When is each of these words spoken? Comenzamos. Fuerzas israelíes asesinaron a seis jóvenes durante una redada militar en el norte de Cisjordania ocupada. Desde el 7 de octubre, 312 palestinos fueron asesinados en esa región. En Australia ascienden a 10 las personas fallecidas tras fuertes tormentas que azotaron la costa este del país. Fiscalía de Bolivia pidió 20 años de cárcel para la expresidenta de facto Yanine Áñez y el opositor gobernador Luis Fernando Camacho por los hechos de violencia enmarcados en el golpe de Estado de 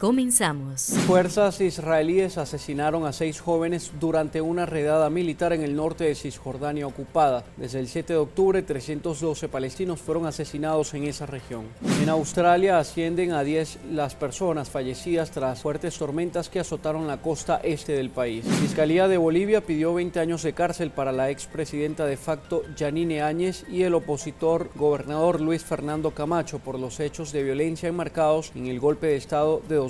Comenzamos. 0.00 0.94
Fuerzas 1.06 1.60
israelíes 1.60 2.38
asesinaron 2.38 3.04
a 3.04 3.12
seis 3.12 3.38
jóvenes 3.38 3.92
durante 4.00 4.40
una 4.40 4.64
redada 4.64 5.10
militar 5.10 5.52
en 5.52 5.60
el 5.60 5.76
norte 5.76 6.04
de 6.04 6.14
Cisjordania 6.14 6.86
ocupada. 6.86 7.44
Desde 7.58 7.80
el 7.80 7.86
7 7.86 8.14
de 8.14 8.18
octubre, 8.18 8.62
312 8.62 9.48
palestinos 9.48 10.00
fueron 10.00 10.24
asesinados 10.24 10.94
en 10.94 11.04
esa 11.04 11.26
región. 11.26 11.66
En 12.00 12.08
Australia 12.08 12.78
ascienden 12.78 13.32
a 13.32 13.44
10 13.44 13.80
las 13.92 14.14
personas 14.14 14.70
fallecidas 14.70 15.32
tras 15.32 15.60
fuertes 15.60 15.98
tormentas 15.98 16.48
que 16.48 16.60
azotaron 16.60 17.06
la 17.06 17.20
costa 17.20 17.60
este 17.62 17.92
del 17.92 18.08
país. 18.08 18.46
Fiscalía 18.46 19.06
de 19.06 19.18
Bolivia 19.18 19.60
pidió 19.60 19.92
20 19.92 20.18
años 20.18 20.42
de 20.42 20.54
cárcel 20.54 20.92
para 20.92 21.12
la 21.12 21.28
expresidenta 21.28 22.06
de 22.06 22.16
facto 22.16 22.62
Yanine 22.74 23.20
Áñez 23.20 23.66
y 23.68 23.82
el 23.82 23.92
opositor 23.92 24.70
gobernador 24.76 25.42
Luis 25.42 25.62
Fernando 25.62 26.12
Camacho 26.12 26.58
por 26.58 26.78
los 26.78 27.00
hechos 27.00 27.32
de 27.32 27.42
violencia 27.42 27.90
enmarcados 27.90 28.50
en 28.54 28.66
el 28.66 28.80
golpe 28.80 29.08
de 29.08 29.16
Estado 29.16 29.60
de 29.68 29.89